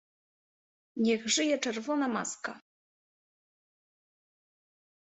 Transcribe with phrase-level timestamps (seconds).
[0.95, 2.61] Niech żyje Czerwona Maska!